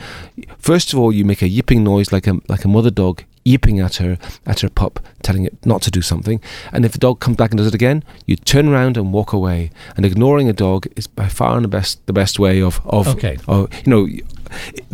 First 0.59 0.93
of 0.93 0.99
all, 0.99 1.13
you 1.13 1.25
make 1.25 1.43
a 1.43 1.49
yipping 1.49 1.83
noise 1.85 2.13
like 2.13 2.27
a 2.27 2.39
like 2.49 2.65
a 2.65 2.69
mother 2.69 2.91
dog 2.91 3.25
yipping 3.45 3.81
at 3.81 3.97
her 3.97 4.19
at 4.47 4.61
her 4.61 4.69
pup, 4.69 5.01
telling 5.23 5.45
it 5.45 5.55
not 5.67 5.83
to 5.83 5.91
do 5.91 6.01
something. 6.03 6.41
And 6.73 6.85
if 6.85 6.93
the 6.93 6.99
dog 6.99 7.21
comes 7.21 7.37
back 7.37 7.51
and 7.51 7.59
does 7.59 7.67
it 7.67 7.75
again, 7.75 8.05
you 8.27 8.37
turn 8.37 8.69
around 8.69 8.97
and 8.97 9.13
walk 9.13 9.33
away. 9.33 9.71
And 9.97 10.07
ignoring 10.07 10.49
a 10.49 10.53
dog 10.53 10.87
is 10.97 11.07
by 11.07 11.29
far 11.29 11.61
the 11.61 11.69
best 11.69 12.05
the 12.07 12.13
best 12.13 12.39
way 12.39 12.63
of 12.63 12.81
of, 12.87 13.09
Okay. 13.09 13.39
of 13.49 13.69
you 13.85 13.91
know. 13.91 14.09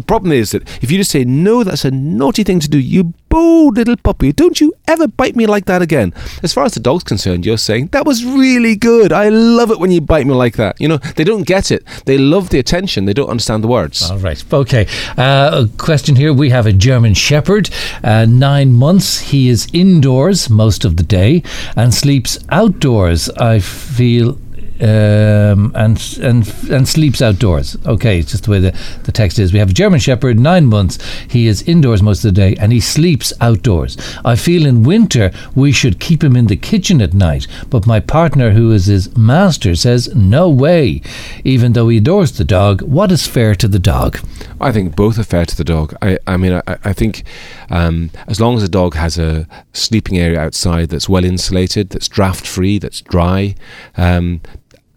Problem 0.06 0.32
is 0.32 0.52
that 0.52 0.62
if 0.82 0.90
you 0.90 0.98
just 0.98 1.10
say 1.10 1.24
no, 1.24 1.64
that's 1.64 1.84
a 1.84 1.90
naughty 1.90 2.44
thing 2.44 2.60
to 2.60 2.68
do. 2.68 2.78
You 2.78 3.12
bold 3.28 3.76
little 3.76 3.96
puppy, 3.96 4.32
don't 4.32 4.60
you 4.60 4.72
ever 4.86 5.06
bite 5.06 5.36
me 5.36 5.46
like 5.46 5.66
that 5.66 5.82
again. 5.82 6.14
As 6.42 6.52
far 6.52 6.64
as 6.64 6.72
the 6.72 6.80
dog's 6.80 7.04
concerned, 7.04 7.44
you're 7.44 7.58
saying 7.58 7.88
that 7.88 8.06
was 8.06 8.24
really 8.24 8.74
good. 8.74 9.12
I 9.12 9.28
love 9.28 9.70
it 9.70 9.78
when 9.78 9.90
you 9.90 10.00
bite 10.00 10.26
me 10.26 10.34
like 10.34 10.56
that. 10.56 10.80
You 10.80 10.88
know, 10.88 10.96
they 11.16 11.24
don't 11.24 11.46
get 11.46 11.70
it. 11.70 11.84
They 12.06 12.16
love 12.18 12.50
the 12.50 12.58
attention. 12.58 13.04
They 13.04 13.12
don't 13.12 13.28
understand 13.28 13.62
the 13.64 13.68
words. 13.68 14.10
All 14.10 14.18
right. 14.18 14.42
Okay. 14.52 14.86
Uh, 15.16 15.66
a 15.66 15.76
question 15.78 16.16
here. 16.16 16.32
We 16.32 16.50
have 16.50 16.66
a 16.66 16.72
German 16.72 17.14
Shepherd, 17.14 17.70
uh, 18.02 18.24
nine 18.24 18.72
months. 18.72 19.20
He 19.20 19.48
is 19.48 19.68
indoors 19.72 20.48
most 20.48 20.84
of 20.84 20.96
the 20.96 21.02
day 21.02 21.42
and 21.76 21.92
sleeps 21.92 22.38
outdoors. 22.50 23.28
I 23.30 23.58
feel. 23.58 24.38
Um, 24.80 25.72
and 25.74 26.18
and 26.22 26.54
and 26.70 26.88
sleeps 26.88 27.20
outdoors. 27.20 27.76
Okay, 27.84 28.20
it's 28.20 28.30
just 28.30 28.44
the 28.44 28.50
way 28.52 28.60
the, 28.60 28.78
the 29.04 29.12
text 29.12 29.38
is. 29.38 29.52
We 29.52 29.58
have 29.58 29.70
a 29.70 29.74
German 29.74 29.98
Shepherd, 29.98 30.38
nine 30.38 30.66
months. 30.66 30.98
He 31.28 31.48
is 31.48 31.62
indoors 31.62 32.02
most 32.02 32.24
of 32.24 32.34
the 32.34 32.40
day, 32.40 32.54
and 32.60 32.72
he 32.72 32.80
sleeps 32.80 33.32
outdoors. 33.40 33.96
I 34.24 34.36
feel 34.36 34.66
in 34.66 34.84
winter 34.84 35.32
we 35.54 35.72
should 35.72 35.98
keep 35.98 36.22
him 36.22 36.36
in 36.36 36.46
the 36.46 36.56
kitchen 36.56 37.02
at 37.02 37.12
night, 37.12 37.46
but 37.70 37.86
my 37.86 38.00
partner, 38.00 38.50
who 38.50 38.70
is 38.70 38.86
his 38.86 39.16
master, 39.16 39.74
says 39.74 40.14
no 40.14 40.48
way. 40.48 41.02
Even 41.44 41.72
though 41.72 41.88
he 41.88 41.98
adores 41.98 42.32
the 42.32 42.44
dog, 42.44 42.82
what 42.82 43.10
is 43.10 43.26
fair 43.26 43.54
to 43.56 43.68
the 43.68 43.78
dog? 43.78 44.18
I 44.60 44.72
think 44.72 44.94
both 44.96 45.18
are 45.18 45.24
fair 45.24 45.44
to 45.44 45.56
the 45.56 45.64
dog. 45.64 45.94
I, 46.02 46.18
I 46.26 46.36
mean, 46.36 46.52
I, 46.52 46.62
I 46.84 46.92
think 46.92 47.24
um, 47.70 48.10
as 48.26 48.40
long 48.40 48.56
as 48.56 48.62
the 48.62 48.68
dog 48.68 48.94
has 48.94 49.18
a 49.18 49.46
sleeping 49.72 50.18
area 50.18 50.40
outside 50.40 50.88
that's 50.90 51.08
well 51.08 51.24
insulated, 51.24 51.90
that's 51.90 52.08
draft 52.08 52.46
free, 52.46 52.78
that's 52.78 53.00
dry, 53.00 53.54
um, 53.96 54.40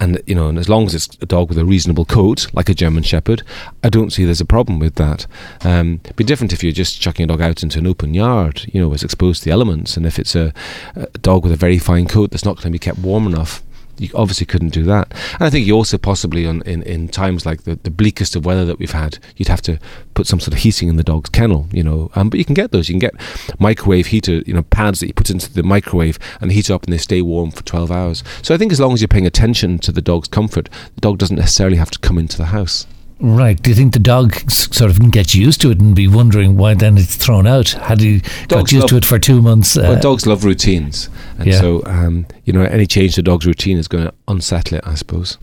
and 0.02 0.20
you 0.26 0.34
know, 0.34 0.50
and 0.50 0.58
as 0.58 0.68
long 0.68 0.88
as 0.88 0.96
it's 0.96 1.16
a 1.22 1.26
dog 1.26 1.48
with 1.48 1.60
a 1.60 1.64
reasonable 1.64 2.06
coat, 2.06 2.48
like 2.54 2.68
a 2.68 2.74
German 2.74 3.04
Shepherd, 3.04 3.44
I 3.84 3.90
don't 3.90 4.12
see 4.12 4.26
there's 4.26 4.42
a 4.42 4.46
problem 4.46 4.80
with 4.80 4.96
that. 4.96 5.28
Um, 5.64 6.02
it'd 6.04 6.16
be 6.16 6.24
different 6.24 6.52
if 6.52 6.64
you're 6.64 6.74
just 6.74 7.00
chucking 7.00 7.26
a 7.26 7.28
dog 7.28 7.40
out 7.40 7.62
into 7.62 7.78
an 7.78 7.88
open 7.88 8.14
yard, 8.16 8.66
you 8.74 8.82
know, 8.82 8.92
it's 8.94 9.04
exposed 9.04 9.44
to 9.44 9.46
the 9.46 9.52
elements, 9.52 9.96
and 9.96 10.06
if 10.08 10.18
it's 10.18 10.36
a, 10.36 10.52
a 10.96 11.06
dog 11.20 11.44
with 11.44 11.54
a 11.54 11.58
very 11.58 11.78
fine 11.78 12.08
coat 12.08 12.32
that's 12.32 12.44
not 12.44 12.58
going 12.58 12.64
to 12.64 12.72
be 12.72 12.80
kept 12.80 12.98
warm 12.98 13.28
enough 13.28 13.62
you 14.02 14.10
obviously 14.16 14.46
couldn't 14.46 14.70
do 14.70 14.84
that. 14.84 15.12
And 15.34 15.44
I 15.44 15.50
think 15.50 15.68
you 15.68 15.76
also 15.76 15.98
possibly, 15.98 16.48
on, 16.48 16.62
in, 16.64 16.82
in 16.84 17.08
times 17.08 17.46
like 17.46 17.64
the, 17.64 17.76
the 17.76 17.92
bleakest 17.92 18.36
of 18.36 18.46
weather 18.46 18.66
that 18.66 18.80
we've 18.80 18.92
had, 18.92 19.20
you'd 19.38 19.48
have 19.48 19.62
to 19.64 19.80
put 20.16 20.28
some 20.28 20.40
sort 20.40 20.54
of 20.54 20.60
heating 20.60 20.90
in 20.90 20.96
the 20.96 21.04
dog's 21.04 21.30
kennel, 21.30 21.68
you 21.72 21.84
know. 21.84 22.10
Um, 22.16 22.30
but 22.30 22.40
you 22.40 22.46
can 22.46 22.56
get 22.56 22.72
those. 22.72 22.90
You 22.90 22.94
can 22.94 23.00
get 23.00 23.14
microwave 23.60 24.08
heater, 24.08 24.42
you 24.46 24.54
know, 24.54 24.64
pads 24.64 25.00
that 25.00 25.08
you 25.08 25.14
put 25.14 25.30
into 25.30 25.52
the 25.54 25.64
microwave 25.64 26.18
and 26.42 26.52
heat 26.52 26.72
up 26.72 26.84
and 26.84 26.94
they 26.94 26.98
stay 26.98 27.22
warm 27.22 27.52
for 27.52 27.64
12 27.64 27.92
hours. 27.92 28.24
So 28.42 28.56
I 28.56 28.58
think 28.58 28.72
as 28.72 28.80
long 28.80 28.94
as 28.94 29.02
you're 29.02 29.08
paying 29.08 29.28
attention 29.28 29.78
to 29.80 29.92
the 29.92 30.02
dog's 30.02 30.28
comfort, 30.28 30.70
the 30.96 31.02
dog 31.02 31.20
doesn't 31.20 31.38
necessarily 31.38 31.78
have 31.78 31.92
to 31.92 32.00
come 32.00 32.18
into 32.18 32.38
the 32.38 32.46
house. 32.46 32.88
Right. 33.24 33.62
Do 33.62 33.70
you 33.70 33.76
think 33.76 33.94
the 33.94 34.00
dog 34.00 34.34
sort 34.50 34.90
of 34.90 35.12
gets 35.12 35.36
used 35.36 35.62
to 35.62 35.70
it 35.70 35.80
and 35.80 35.96
be 35.96 36.08
wondering 36.08 36.58
why 36.58 36.74
then 36.74 36.98
it's 36.98 37.16
thrown 37.16 37.46
out? 37.46 37.70
Had 37.70 38.02
he 38.02 38.20
got 38.20 38.48
Dogs 38.48 38.72
used 38.72 38.82
love- 38.84 38.90
to 38.90 38.98
it 38.98 39.06
for 39.06 39.20
two 39.20 39.42
months? 39.42 39.78
Uh, 39.78 39.82
Well, 39.82 40.00
dogs 40.00 40.26
love 40.26 40.44
routines. 40.44 41.08
And 41.38 41.48
yeah. 41.48 41.60
so, 41.60 41.84
um, 41.86 42.26
you 42.46 42.54
know, 42.54 42.64
any 42.64 42.88
change 42.88 43.16
to 43.16 43.22
dog's 43.22 43.46
routine 43.46 43.78
is 43.78 43.88
going 43.88 44.06
to 44.06 44.14
unsettle 44.28 44.78
it, 44.80 44.84
I 44.88 44.96
suppose. 44.96 45.38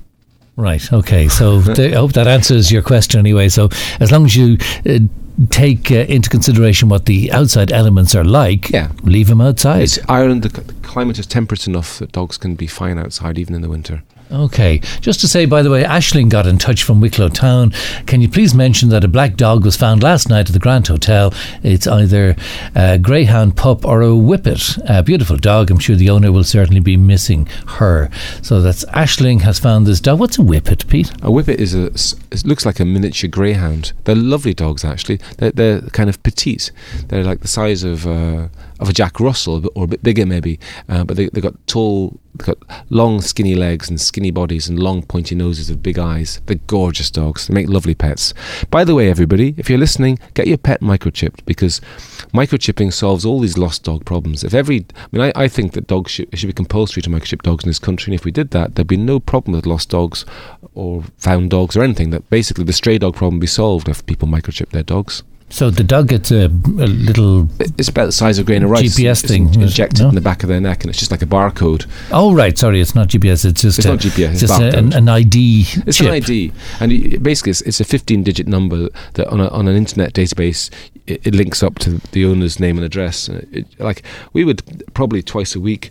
right. 0.57 0.93
Okay. 0.93 1.29
So 1.29 1.63
th- 1.75 1.93
I 1.93 1.97
hope 1.97 2.15
that 2.15 2.27
answers 2.27 2.73
your 2.73 2.83
question 2.83 3.21
anyway. 3.21 3.49
So 3.49 3.69
as 4.01 4.11
long 4.11 4.25
as 4.25 4.35
you 4.35 4.59
uh, 4.85 4.99
take 5.51 5.93
uh, 5.93 5.99
into 6.09 6.29
consideration 6.29 6.89
what 6.89 7.07
the 7.07 7.31
outside 7.31 7.71
elements 7.71 8.13
are 8.17 8.25
like, 8.25 8.71
Yeah. 8.71 8.91
leave 9.05 9.29
them 9.29 9.41
outside. 9.41 9.83
It's 9.83 10.01
Ireland, 10.09 10.43
the, 10.43 10.51
c- 10.51 10.63
the 10.67 10.73
climate 10.83 11.17
is 11.21 11.27
temperate 11.29 11.69
enough 11.69 12.01
that 12.01 12.11
dogs 12.11 12.37
can 12.39 12.57
be 12.57 12.67
fine 12.67 12.99
outside 12.99 13.39
even 13.39 13.55
in 13.55 13.63
the 13.63 13.69
winter. 13.69 14.03
Okay. 14.31 14.79
Just 15.01 15.21
to 15.21 15.29
say, 15.29 15.47
by 15.47 15.63
the 15.63 15.71
way, 15.71 15.85
Ashling 15.85 16.29
got 16.29 16.47
in 16.47 16.59
touch 16.59 16.83
from 16.83 17.01
Wicklow 17.01 17.29
Town. 17.29 17.73
Can 18.07 18.21
you 18.21 18.29
please 18.29 18.55
mention 18.55 18.91
that 18.91 19.05
a 19.05 19.09
black 19.09 19.37
dog 19.37 19.65
was 19.65 19.77
found 19.77 20.03
last 20.03 20.29
night 20.29 20.49
at 20.49 20.53
the 20.53 20.59
Grand 20.59 20.87
Hotel? 20.87 21.33
It's 21.63 21.87
either 21.87 22.37
a 22.75 22.99
greyhound 22.99 23.57
pup 23.57 23.85
or 23.85 24.03
a 24.03 24.15
whippet. 24.15 24.79
A 24.89 25.03
beautiful 25.03 25.37
dog. 25.37 25.71
I'm 25.71 25.79
sure 25.79 25.97
the 25.97 26.11
owner 26.11 26.31
will 26.31 26.45
certainly 26.45 26.81
be 26.81 26.97
missing 26.97 27.47
her. 27.67 28.11
So 28.43 28.61
that's 28.61 28.85
Ashling 28.87 29.41
has 29.43 29.59
found 29.59 29.87
this 29.87 30.01
dog. 30.01 30.21
What's 30.21 30.39
a 30.39 30.43
whippet, 30.43 30.87
Pete? 30.89 31.11
A 31.23 31.31
whippet 31.31 31.59
is 31.59 31.75
a. 31.75 31.87
It 32.31 32.45
looks 32.45 32.67
like 32.67 32.81
a 32.81 32.85
miniature 32.85 33.31
greyhound. 33.31 33.93
They're 34.05 34.15
lovely 34.15 34.55
dogs, 34.55 34.85
actually. 34.85 35.21
They're, 35.39 35.53
they're 35.53 35.81
kind 35.81 36.11
of 36.11 36.23
petite. 36.23 36.71
They're 37.09 37.25
like 37.25 37.41
the 37.41 37.49
size 37.49 37.83
of 37.83 38.07
uh, 38.07 38.49
of 38.79 38.89
a 38.89 38.93
Jack 38.93 39.21
Russell, 39.21 39.67
or 39.75 39.85
a 39.85 39.87
bit 39.89 40.03
bigger 40.03 40.27
maybe. 40.27 40.59
Uh, 40.89 41.05
but 41.05 41.17
they, 41.17 41.29
they've 41.29 41.43
got 41.43 41.55
tall, 41.67 42.19
they've 42.35 42.47
got 42.47 42.59
long, 42.91 43.21
skinny 43.21 43.55
legs 43.55 43.89
and 43.89 44.01
skinny 44.01 44.31
bodies 44.31 44.69
and 44.69 44.79
long, 44.79 45.03
pointy 45.03 45.35
noses 45.35 45.71
with 45.71 45.83
big 45.83 45.99
eyes. 45.99 46.41
They're 46.47 46.61
gorgeous 46.67 47.11
dogs. 47.11 47.47
They 47.47 47.55
make 47.55 47.69
lovely 47.69 47.95
pets. 47.95 48.35
By 48.71 48.85
the 48.85 48.95
way, 48.95 49.11
everybody, 49.11 49.55
if 49.57 49.69
you're 49.69 49.79
listening, 49.79 50.19
get 50.35 50.47
your 50.47 50.59
pet 50.59 50.81
microchipped 50.81 51.45
because 51.45 51.81
microchipping 52.33 52.93
solves 52.93 53.25
all 53.25 53.41
these 53.41 53.59
lost 53.59 53.85
dog 53.85 54.05
problems. 54.05 54.45
If 54.45 54.55
every, 54.55 54.87
I 54.95 55.07
mean, 55.13 55.23
I, 55.23 55.45
I 55.45 55.49
think 55.49 55.73
that 55.73 55.87
dogs 55.87 56.13
should, 56.13 56.29
should 56.39 56.47
be 56.47 56.53
compulsory 56.53 57.03
to 57.03 57.11
microchip 57.11 57.43
dogs 57.43 57.65
in 57.65 57.71
this 57.71 57.79
country, 57.79 58.13
and 58.13 58.21
if 58.21 58.25
we 58.25 58.31
did 58.31 58.51
that, 58.51 58.75
there'd 58.75 58.87
be 58.87 58.97
no 58.97 59.21
problem 59.21 59.55
with 59.55 59.67
lost 59.67 59.91
dogs 59.91 60.25
or 60.75 61.03
found 61.17 61.51
dogs 61.51 61.77
or 61.77 61.83
anything. 61.83 62.11
That 62.11 62.29
basically 62.31 62.65
the 62.65 62.73
stray 62.73 62.99
dog 62.99 63.17
problem 63.17 63.37
would 63.37 63.41
be 63.41 63.47
solved 63.47 63.89
if 63.89 64.07
people 64.07 64.29
microchip 64.29 64.71
their 64.71 64.83
dogs. 64.83 65.23
So 65.51 65.71
the 65.71 65.83
dog 65.85 66.09
gets 66.09 66.31
a, 66.31 66.45
a 66.47 66.87
little. 66.87 67.49
It's 67.59 67.89
about 67.89 68.07
the 68.07 68.13
size 68.13 68.39
of 68.39 68.45
a 68.45 68.47
grain 68.47 68.63
of 68.63 68.71
rice. 68.71 68.99
GPS 68.99 69.23
it's 69.25 69.33
thing, 69.33 69.55
injected 69.55 70.03
no? 70.03 70.11
in 70.11 70.15
the 70.15 70.21
back 70.21 70.43
of 70.43 70.49
their 70.49 70.61
neck, 70.61 70.83
and 70.83 70.91
it's 70.91 70.99
just 70.99 71.11
like 71.11 71.23
a 71.23 71.27
barcode. 71.27 71.87
Oh 72.13 72.35
right, 72.35 72.57
sorry, 72.57 72.81
it's 72.81 72.95
not 72.95 73.09
GPS. 73.09 73.45
It's 73.47 73.63
just 73.63 73.79
It's 73.79 73.87
a, 73.87 73.91
not 73.91 73.99
GPS, 73.99 74.31
it's 74.33 74.41
just 74.41 74.61
a- 74.61 74.77
an, 74.77 74.93
an 74.93 75.09
ID 75.09 75.65
It's 75.87 75.97
chip. 75.97 76.09
an 76.09 76.13
ID, 76.15 76.53
and 76.81 77.23
basically, 77.23 77.51
it's, 77.51 77.63
it's 77.63 77.81
a 77.81 77.85
15-digit 77.85 78.47
number 78.47 78.89
that 79.15 79.27
on, 79.29 79.41
a, 79.41 79.49
on 79.49 79.69
an 79.69 79.77
internet 79.77 80.13
database 80.13 80.71
it, 81.07 81.27
it 81.27 81.35
links 81.35 81.63
up 81.63 81.79
to 81.81 81.93
the 82.13 82.25
owner's 82.27 82.61
name 82.61 82.77
and 82.77 82.85
address. 82.85 83.29
It, 83.29 83.67
like 83.81 84.03
we 84.33 84.45
would 84.45 84.85
probably 84.95 85.23
twice 85.23 85.57
a 85.57 85.61
week. 85.61 85.91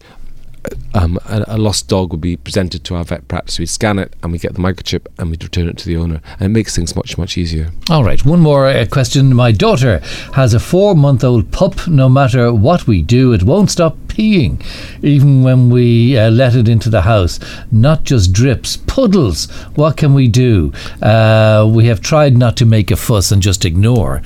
Um, 0.93 1.19
a, 1.25 1.43
a 1.47 1.57
lost 1.57 1.87
dog 1.87 2.11
would 2.11 2.21
be 2.21 2.37
presented 2.37 2.83
to 2.85 2.95
our 2.95 3.03
vet 3.03 3.27
practice. 3.27 3.59
We'd 3.59 3.67
scan 3.67 3.99
it 3.99 4.15
and 4.23 4.31
we 4.31 4.39
get 4.39 4.53
the 4.53 4.59
microchip 4.59 5.05
and 5.19 5.29
we'd 5.29 5.43
return 5.43 5.67
it 5.67 5.77
to 5.79 5.85
the 5.85 5.97
owner, 5.97 6.21
and 6.39 6.43
it 6.43 6.49
makes 6.49 6.75
things 6.75 6.95
much 6.95 7.17
much 7.17 7.37
easier. 7.37 7.71
All 7.89 8.03
right, 8.03 8.23
one 8.25 8.39
more 8.39 8.67
uh, 8.67 8.85
question. 8.89 9.33
My 9.35 9.51
daughter 9.51 9.99
has 10.33 10.53
a 10.53 10.59
four 10.59 10.95
month 10.95 11.23
old 11.23 11.51
pup. 11.51 11.87
No 11.87 12.09
matter 12.09 12.53
what 12.53 12.87
we 12.87 13.01
do, 13.01 13.33
it 13.33 13.43
won't 13.43 13.71
stop 13.71 13.97
peeing, 14.07 14.63
even 15.03 15.43
when 15.43 15.69
we 15.69 16.17
uh, 16.17 16.29
let 16.31 16.55
it 16.55 16.67
into 16.67 16.89
the 16.89 17.01
house. 17.03 17.39
Not 17.71 18.03
just 18.03 18.33
drips, 18.33 18.77
puddles. 18.77 19.49
What 19.75 19.97
can 19.97 20.13
we 20.13 20.27
do? 20.27 20.73
Uh, 21.01 21.69
we 21.71 21.85
have 21.85 22.01
tried 22.01 22.37
not 22.37 22.57
to 22.57 22.65
make 22.65 22.91
a 22.91 22.95
fuss 22.95 23.31
and 23.31 23.41
just 23.41 23.65
ignore. 23.65 24.21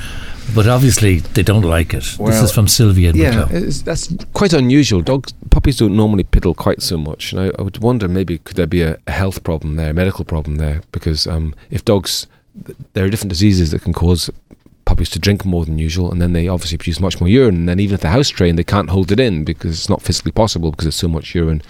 But 0.53 0.67
obviously, 0.67 1.20
they 1.20 1.43
don't 1.43 1.63
like 1.63 1.93
it. 1.93 2.03
this 2.20 2.41
is 2.41 2.51
from 2.51 2.67
Sylvia 2.67 3.10
in 3.12 3.15
Yeah, 3.15 3.46
that's 3.84 4.13
quite 4.34 4.53
unusual. 4.53 5.01
Dogs, 5.01 5.34
puppies 5.50 5.77
don't 5.77 5.96
normally 5.96 6.24
piddle 6.24 6.55
quite 6.55 6.81
so 6.81 6.98
much, 6.98 7.34
and 7.34 7.41
I, 7.41 7.51
I 7.58 7.62
would 7.62 7.77
wonder 7.77 8.08
maybe 8.08 8.39
could 8.39 8.58
there 8.58 8.67
be 8.67 8.81
a, 8.81 8.98
a 9.08 9.12
health 9.12 9.43
problem 9.43 9.75
there, 9.75 9.91
a 9.91 9.93
medical 9.93 10.25
problem 10.25 10.55
there? 10.58 10.81
Because 10.91 11.27
um, 11.27 11.55
if 11.70 11.86
dogs, 11.86 12.27
there 12.93 13.05
are 13.05 13.10
different 13.10 13.29
diseases 13.29 13.72
that 13.72 13.81
can 13.81 13.93
cause 13.93 14.29
puppies 14.92 15.10
to 15.10 15.20
drink 15.20 15.46
more 15.46 15.64
than 15.64 15.80
usual, 15.80 16.12
and 16.12 16.22
then 16.22 16.34
they 16.34 16.50
obviously 16.50 16.78
produce 16.78 17.00
much 17.00 17.22
more 17.22 17.30
urine. 17.30 17.56
And 17.56 17.70
then 17.70 17.80
even 17.80 17.96
if 17.96 18.02
they're 18.02 18.12
house 18.12 18.28
trained, 18.28 18.60
they 18.60 18.64
can't 18.66 18.90
hold 18.90 19.10
it 19.10 19.22
in 19.22 19.46
because 19.46 19.72
it's 19.72 19.88
not 19.88 20.02
physically 20.02 20.34
possible 20.34 20.70
because 20.70 20.84
there's 20.84 20.98
so 20.98 21.08
much 21.08 21.34
urine. 21.34 21.62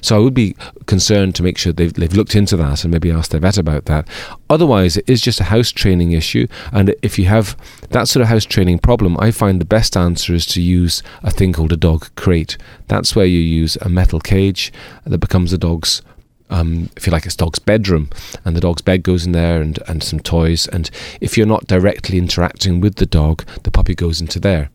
So 0.00 0.16
I 0.16 0.18
would 0.18 0.32
be 0.32 0.56
concerned 0.86 1.34
to 1.34 1.42
make 1.42 1.58
sure 1.58 1.74
they've, 1.74 1.92
they've 1.92 2.14
looked 2.14 2.34
into 2.34 2.56
that 2.56 2.82
and 2.82 2.90
maybe 2.90 3.10
asked 3.10 3.32
their 3.32 3.40
vet 3.40 3.58
about 3.58 3.84
that. 3.84 4.08
Otherwise, 4.48 4.96
it 4.96 5.10
is 5.10 5.20
just 5.20 5.40
a 5.40 5.44
house 5.44 5.70
training 5.70 6.12
issue. 6.12 6.46
And 6.72 6.94
if 7.02 7.18
you 7.18 7.26
have 7.26 7.54
that 7.90 8.08
sort 8.08 8.22
of 8.22 8.28
house 8.28 8.46
training 8.46 8.78
problem, 8.78 9.14
I 9.20 9.30
find 9.30 9.60
the 9.60 9.66
best 9.66 9.94
answer 9.94 10.32
is 10.32 10.46
to 10.46 10.62
use 10.62 11.02
a 11.22 11.30
thing 11.30 11.52
called 11.52 11.74
a 11.74 11.76
dog 11.76 12.08
crate. 12.14 12.56
That's 12.88 13.14
where 13.14 13.26
you 13.26 13.40
use 13.40 13.76
a 13.82 13.90
metal 13.90 14.20
cage 14.20 14.72
that 15.04 15.18
becomes 15.18 15.50
the 15.50 15.58
dog's 15.58 16.00
um, 16.50 16.90
if 16.96 17.06
you 17.06 17.12
like, 17.12 17.26
it's 17.26 17.36
dog's 17.36 17.58
bedroom, 17.58 18.10
and 18.44 18.56
the 18.56 18.60
dog's 18.60 18.82
bed 18.82 19.02
goes 19.02 19.24
in 19.24 19.32
there, 19.32 19.62
and, 19.62 19.78
and 19.86 20.02
some 20.02 20.20
toys. 20.20 20.66
And 20.68 20.90
if 21.20 21.38
you're 21.38 21.46
not 21.46 21.66
directly 21.66 22.18
interacting 22.18 22.80
with 22.80 22.96
the 22.96 23.06
dog, 23.06 23.44
the 23.62 23.70
puppy 23.70 23.94
goes 23.94 24.20
into 24.20 24.38
there. 24.38 24.70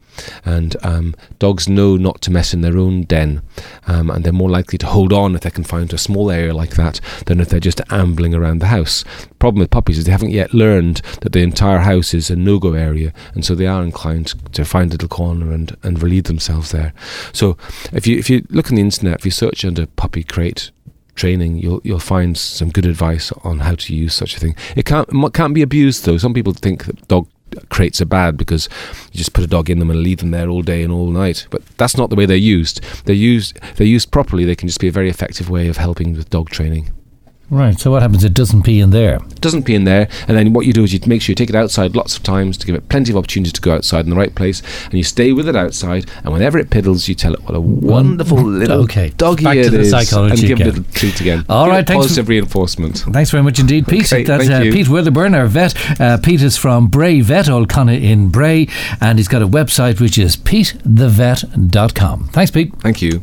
And 0.45 0.77
um, 0.81 1.15
dogs 1.39 1.67
know 1.67 1.97
not 1.97 2.21
to 2.21 2.31
mess 2.31 2.53
in 2.53 2.61
their 2.61 2.77
own 2.77 3.03
den, 3.03 3.41
um, 3.85 4.09
and 4.09 4.23
they're 4.23 4.31
more 4.31 4.49
likely 4.49 4.77
to 4.77 4.85
hold 4.85 5.11
on 5.11 5.35
if 5.35 5.41
they're 5.41 5.51
confined 5.51 5.89
to 5.89 5.97
a 5.97 5.99
small 5.99 6.31
area 6.31 6.53
like 6.53 6.75
that 6.75 7.01
than 7.25 7.41
if 7.41 7.49
they're 7.49 7.59
just 7.59 7.81
ambling 7.91 8.33
around 8.33 8.59
the 8.59 8.67
house. 8.67 9.03
problem 9.39 9.59
with 9.59 9.71
puppies 9.71 9.97
is 9.97 10.05
they 10.05 10.11
haven't 10.11 10.31
yet 10.31 10.53
learned 10.53 11.01
that 11.21 11.33
the 11.33 11.41
entire 11.41 11.79
house 11.79 12.13
is 12.13 12.29
a 12.29 12.35
no-go 12.35 12.73
area, 12.73 13.13
and 13.33 13.43
so 13.43 13.55
they 13.55 13.67
are 13.67 13.83
inclined 13.83 14.33
to 14.53 14.63
find 14.63 14.91
a 14.91 14.93
little 14.93 15.09
corner 15.09 15.51
and, 15.51 15.75
and 15.83 16.01
relieve 16.01 16.23
themselves 16.23 16.71
there. 16.71 16.93
So 17.33 17.57
if 17.91 18.07
you 18.07 18.17
if 18.17 18.29
you 18.29 18.45
look 18.49 18.71
on 18.71 18.75
the 18.75 18.81
internet, 18.81 19.19
if 19.19 19.25
you 19.25 19.31
search 19.31 19.65
under 19.65 19.85
puppy 19.85 20.23
crate 20.23 20.71
training, 21.15 21.57
you'll 21.57 21.81
you'll 21.83 21.99
find 21.99 22.37
some 22.37 22.69
good 22.69 22.85
advice 22.85 23.31
on 23.43 23.59
how 23.59 23.75
to 23.75 23.95
use 23.95 24.13
such 24.13 24.35
a 24.35 24.39
thing. 24.39 24.55
It 24.75 24.85
can't 24.85 25.09
can't 25.33 25.53
be 25.53 25.61
abused 25.61 26.05
though. 26.05 26.17
Some 26.17 26.33
people 26.33 26.53
think 26.53 26.85
that 26.85 27.07
dog 27.07 27.27
crates 27.69 28.01
are 28.01 28.05
bad 28.05 28.37
because 28.37 28.67
you 29.11 29.17
just 29.17 29.33
put 29.33 29.43
a 29.43 29.47
dog 29.47 29.69
in 29.69 29.79
them 29.79 29.89
and 29.89 30.01
leave 30.01 30.19
them 30.19 30.31
there 30.31 30.49
all 30.49 30.61
day 30.61 30.83
and 30.83 30.91
all 30.91 31.09
night. 31.09 31.47
But 31.49 31.65
that's 31.77 31.97
not 31.97 32.09
the 32.09 32.15
way 32.15 32.25
they're 32.25 32.37
used. 32.37 32.81
They're 33.05 33.15
used 33.15 33.59
they're 33.75 33.87
used 33.87 34.11
properly. 34.11 34.45
They 34.45 34.55
can 34.55 34.67
just 34.67 34.79
be 34.79 34.87
a 34.87 34.91
very 34.91 35.09
effective 35.09 35.49
way 35.49 35.67
of 35.67 35.77
helping 35.77 36.15
with 36.15 36.29
dog 36.29 36.49
training. 36.49 36.91
Right, 37.49 37.79
so 37.79 37.91
what 37.91 38.01
happens? 38.01 38.23
It 38.23 38.33
doesn't 38.33 38.63
pee 38.63 38.79
in 38.79 38.89
there. 38.89 39.17
It 39.17 39.39
doesn't 39.41 39.63
pee 39.63 39.75
in 39.75 39.83
there, 39.83 40.09
and 40.27 40.35
then 40.37 40.51
what 40.53 40.65
you 40.65 40.73
do 40.73 40.83
is 40.83 40.93
you 40.93 40.99
make 41.05 41.21
sure 41.21 41.31
you 41.31 41.35
take 41.35 41.49
it 41.49 41.55
outside 41.55 41.95
lots 41.95 42.17
of 42.17 42.23
times 42.23 42.57
to 42.57 42.65
give 42.65 42.73
it 42.75 42.89
plenty 42.89 43.11
of 43.11 43.17
opportunity 43.17 43.51
to 43.51 43.61
go 43.61 43.75
outside 43.75 44.05
in 44.05 44.09
the 44.09 44.15
right 44.15 44.33
place, 44.33 44.63
and 44.85 44.95
you 44.95 45.03
stay 45.03 45.31
with 45.31 45.47
it 45.47 45.55
outside. 45.55 46.09
And 46.23 46.33
whenever 46.33 46.57
it 46.57 46.71
piddles, 46.71 47.07
you 47.07 47.13
tell 47.13 47.33
it 47.33 47.43
what 47.43 47.53
a 47.53 47.59
wonderful 47.59 48.37
little 48.43 48.81
Okay, 48.85 49.09
doggy 49.17 49.43
back 49.43 49.55
the 49.57 49.79
is, 49.79 49.93
and 49.93 50.39
give 50.39 50.59
it 50.59 50.63
a 50.63 50.65
little 50.71 50.83
treat 50.93 51.21
again. 51.21 51.45
All 51.47 51.65
Give 51.65 51.73
right, 51.73 51.79
it 51.81 51.87
thanks 51.87 52.05
for- 52.05 52.09
positive 52.09 52.29
reinforcement. 52.29 52.97
Thanks 53.11 53.29
very 53.29 53.43
much 53.43 53.59
indeed, 53.59 53.85
Pete. 53.87 54.11
Okay, 54.11 54.23
That's 54.23 54.49
uh. 54.49 54.61
Pete 54.61 54.89
Wedderburn, 54.89 55.35
our 55.35 55.45
vet. 55.47 55.75
Uh, 56.01 56.17
Pete 56.17 56.41
is 56.41 56.57
from 56.57 56.87
Bray 56.87 57.21
Vet, 57.21 57.45
Olconna 57.45 58.01
in 58.01 58.29
Bray, 58.29 58.67
and 58.99 59.19
he's 59.19 59.27
got 59.27 59.43
a 59.43 59.47
website 59.47 60.01
which 60.01 60.17
is 60.17 60.35
petethevet.com. 60.35 62.29
Thanks, 62.29 62.49
Pete. 62.51 62.73
Thank 62.79 63.01
you. 63.03 63.13